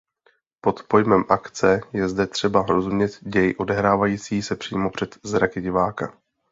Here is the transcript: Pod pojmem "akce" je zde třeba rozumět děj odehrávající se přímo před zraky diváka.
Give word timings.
Pod 0.63 0.83
pojmem 0.87 1.23
"akce" 1.29 1.81
je 1.93 2.09
zde 2.09 2.27
třeba 2.27 2.65
rozumět 2.65 3.17
děj 3.21 3.55
odehrávající 3.59 4.41
se 4.41 4.55
přímo 4.55 4.89
před 4.91 5.17
zraky 5.23 5.61
diváka. 5.61 6.17